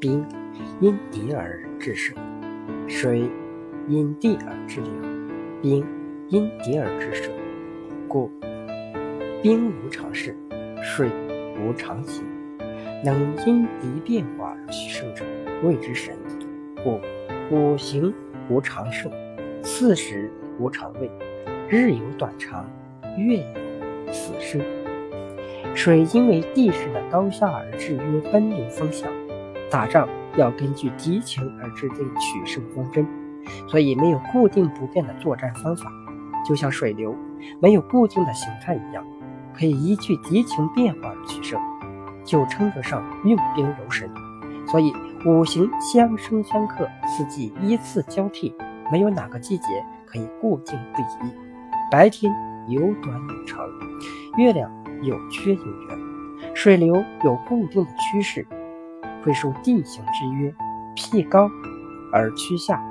[0.00, 0.24] 兵
[0.80, 2.16] 因敌而制胜，
[2.88, 3.30] 水
[3.86, 4.90] 因地而制流，
[5.60, 5.86] 兵
[6.28, 7.30] 因敌而制胜。
[8.08, 8.30] 故
[9.42, 10.34] 兵无常势，
[10.82, 11.10] 水
[11.58, 12.24] 无常形，
[13.04, 15.22] 能因敌变化而取胜者，
[15.62, 16.16] 谓之神。
[16.82, 16.98] 故
[17.50, 18.14] 五行
[18.48, 19.12] 无常盛，
[19.62, 21.10] 四时无常位，
[21.68, 22.66] 日有短长，
[23.18, 23.44] 月
[24.06, 24.62] 有死生。
[25.74, 29.10] 水因为地势的高下而制约奔流方向，
[29.70, 33.06] 打仗要根据敌情而制定取胜方针，
[33.68, 35.90] 所以没有固定不变的作战方法，
[36.46, 37.14] 就像水流
[37.60, 39.04] 没有固定的形态一样，
[39.56, 41.60] 可以依据敌情变化而取胜，
[42.24, 44.10] 就称得上用兵柔神。
[44.66, 44.92] 所以
[45.24, 48.54] 五行相生相克，四季依次交替，
[48.90, 49.66] 没有哪个季节
[50.06, 51.30] 可以固定不移。
[51.90, 52.32] 白天
[52.68, 53.66] 有短有长，
[54.36, 54.70] 月亮
[55.02, 55.98] 有缺有圆，
[56.54, 58.46] 水流有固定的趋势，
[59.22, 60.54] 会受地形制约，
[60.94, 61.50] 辟高
[62.12, 62.82] 而趋下。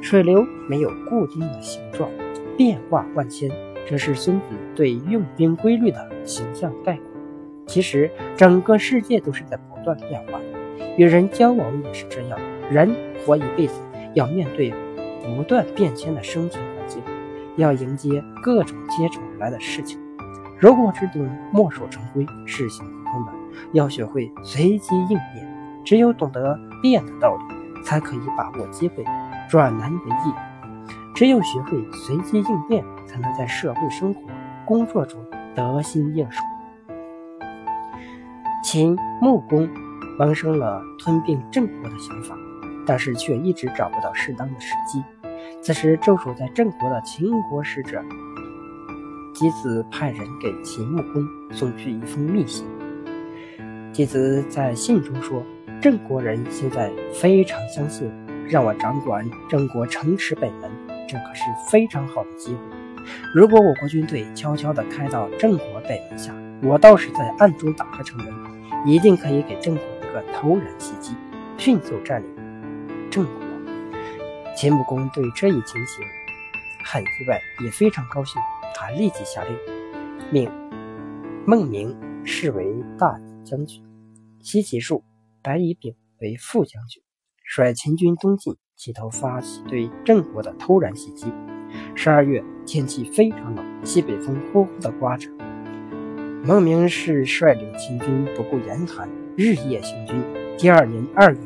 [0.00, 2.10] 水流没有固定的形状，
[2.56, 3.50] 变化万千。
[3.86, 7.04] 这是孙子对用兵规律的形象概括。
[7.66, 10.38] 其实整个世界都是在不断变化。
[10.98, 12.38] 与人交往也是这样，
[12.70, 13.80] 人活一辈子
[14.14, 14.72] 要面对
[15.22, 17.02] 不断变迁的生存环境，
[17.56, 19.98] 要迎接各种接踵而来的事情。
[20.58, 23.32] 如果只懂墨守成规是行不通的，
[23.72, 25.53] 要学会随机应变。
[25.84, 29.04] 只有懂得变的道理，才可以把握机会，
[29.48, 30.34] 转难为易。
[31.14, 34.20] 只有学会随机应变，才能在社会生活、
[34.64, 36.42] 工作中得心应手。
[38.62, 39.68] 秦穆公。
[40.16, 42.36] 萌生了吞并郑国的想法，
[42.86, 45.02] 但是却一直找不到适当的时机。
[45.60, 48.00] 此时，驻守在郑国的秦国使者
[49.34, 52.64] 箕子派人给秦穆公送去一封密信。
[53.92, 55.42] 箕子在信中说
[55.84, 58.10] ：“郑国人现在非常相信，
[58.48, 60.70] 让我掌管郑国城池北门，
[61.06, 62.60] 这可是非常好的机会。
[63.34, 68.32] 如果我国军队悄悄地开到郑国北门下，我倒是在暗中打开城门，
[68.86, 71.14] 一定可以给郑国一个。”突然袭击，
[71.58, 72.34] 迅速占领
[73.10, 73.34] 郑国。
[74.56, 76.02] 秦穆公对这一情形
[76.86, 78.40] 很意外，也非常高兴。
[78.74, 79.54] 他立即下令，
[80.32, 80.50] 命
[81.44, 81.94] 孟明
[82.24, 83.84] 视为大将军，
[84.40, 85.04] 西岐树、
[85.44, 87.02] 白乙丙为副将军，
[87.44, 91.30] 率秦军东进，企图发起对郑国的突然袭击。
[91.94, 95.28] 十二月，天气非常冷，西北风呼呼地刮着。
[96.42, 99.06] 孟明氏率领秦军不顾严寒。
[99.36, 100.22] 日夜行军。
[100.56, 101.40] 第二年二月，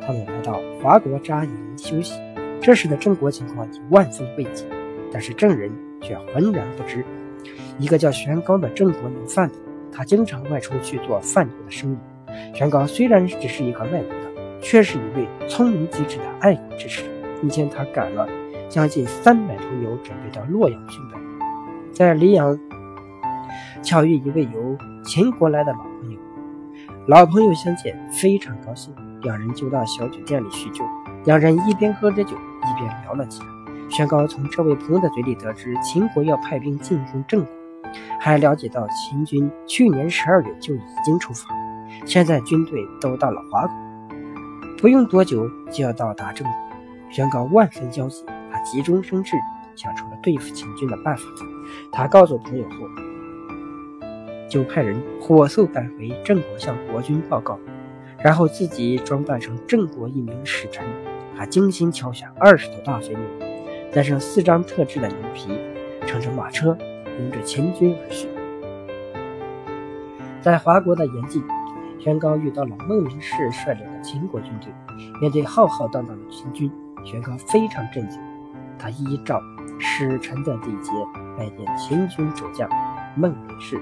[0.00, 2.18] 他们来到华国扎营休息。
[2.60, 4.64] 这时的郑国情况已万分危急，
[5.12, 5.70] 但是郑人
[6.02, 7.04] 却浑然不知。
[7.78, 9.60] 一个叫玄高的郑国牛贩子，
[9.92, 11.96] 他经常外出去做贩毒的生意。
[12.54, 17.02] 玄高虽然只是一个外门的，却是一位聪明机智的爱国之士。
[17.42, 18.28] 一天，他赶了
[18.68, 21.18] 将近三百头牛，准备到洛阳去卖。
[21.92, 22.58] 在黎阳，
[23.82, 26.18] 巧遇一位由秦国来的老朋友。
[27.06, 30.82] 老朋友相见，非常高兴，两人就到小酒店里叙旧。
[31.24, 33.46] 两人一边喝着酒，一边聊了起来。
[33.90, 37.52] 宣高从这位朋友的嘴里得知秦国要派兵进攻郑国，
[38.18, 41.46] 还了解到秦军去年十二月就已经出发，
[42.06, 43.74] 现在军队都到了华国，
[44.78, 46.54] 不用多久就要到达郑国。
[47.10, 49.36] 宣高万分焦急，他急中生智，
[49.76, 51.22] 想出了对付秦军的办法。
[51.92, 52.76] 他告诉朋友后。
[54.46, 57.58] 就派人火速赶回郑国向国君报告，
[58.22, 60.86] 然后自己装扮成郑国一名使臣，
[61.34, 63.20] 还精心挑选二十头大肥牛，
[63.90, 65.58] 带上四张特制的牛皮，
[66.06, 66.76] 乘着马车，
[67.18, 68.28] 迎着秦军而去。
[70.40, 71.42] 在华国的严禁，
[72.04, 74.70] 宣高遇到了孟明氏率领的秦国军队，
[75.22, 76.70] 面对浩浩荡荡的秦军，
[77.02, 78.20] 宣高非常震惊，
[78.78, 79.40] 他依照
[79.78, 80.92] 使臣的礼节
[81.38, 82.68] 拜见秦军主将
[83.16, 83.80] 孟明氏。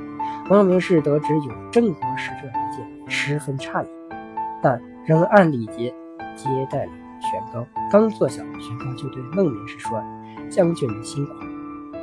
[0.49, 3.89] 孟明氏得知有郑国使者来见，十分诧异，
[4.63, 5.92] 但仍按礼节
[6.36, 7.66] 接待了玄高。
[7.91, 10.01] 刚坐下，玄高就对孟明氏说
[10.48, 11.47] ：“将军辛苦了，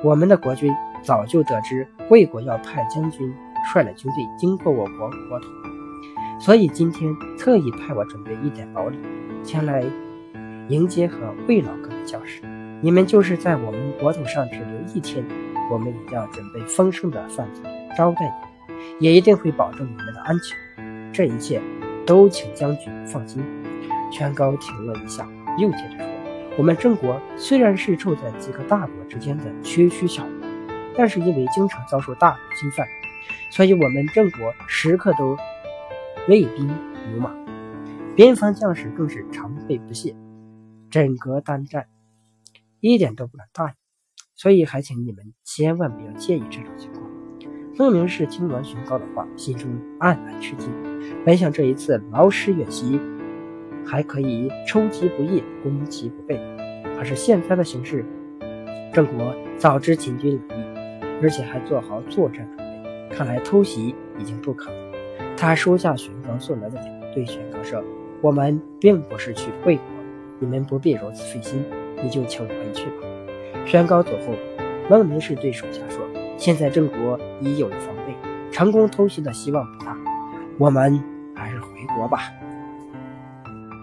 [0.04, 3.34] 我们的国君早就得知魏国要派将军
[3.74, 5.48] 率领军队经过我国国土，
[6.40, 8.98] 所以今天特意派我准备一点薄礼
[9.44, 9.84] 前来
[10.70, 11.18] 迎接和
[11.50, 12.42] 慰劳各位将士。
[12.82, 15.26] 你们就是在我们国土上只留一天，
[15.70, 21.12] 我们也要准备丰盛的饭菜。”招待你们，也一定会保证你们的安全。
[21.12, 21.62] 这一切
[22.06, 23.44] 都请将军放心。
[24.10, 25.28] 宣高停了一下，
[25.58, 26.06] 又接着说
[26.58, 30.32] ：“我们郑国虽然是处在几个大国之间的区区小国，
[30.96, 32.88] 但是因为经常遭受大国侵犯，
[33.52, 35.38] 所以我们郑国时刻都
[36.28, 36.68] 威兵
[37.12, 37.34] 如马，
[38.16, 40.16] 边防将士更是常备不懈，
[40.90, 41.88] 整个单战
[42.80, 43.74] 一点都不敢大意。
[44.36, 47.04] 所以还请你们千万不要介意这种情况。
[47.78, 49.70] 孟明氏听完玄高的话，心中
[50.00, 50.70] 暗暗吃惊。
[51.26, 53.00] 本想这一次劳师远袭，
[53.86, 56.38] 还可以出其不意、攻其不备，
[56.98, 58.06] 可是现在的形势，
[58.94, 60.60] 郑国早知秦军来意，
[61.22, 62.58] 而且还做好作战准
[63.10, 64.89] 备，看来偷袭已经不可能。
[65.40, 67.82] 他收下玄高送来的礼，对玄高说
[68.20, 69.86] ：“我们并不是去魏国，
[70.38, 71.64] 你们不必如此费心，
[72.04, 73.08] 你就请回去吧。”
[73.66, 74.34] 玄高走后，
[74.90, 76.06] 孟明氏对手下说
[76.38, 78.14] ：“现在郑国已有了防备，
[78.52, 79.98] 成功偷袭的希望不大，
[80.58, 81.02] 我们
[81.34, 82.20] 还是回国吧。”